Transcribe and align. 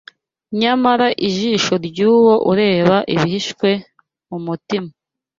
nyamara 0.59 1.07
ijisho 1.27 1.73
ry’Uwo 1.85 2.33
ureba 2.51 2.97
ibihishwe 3.13 3.69
mu 4.29 4.37
mutima 4.45 4.89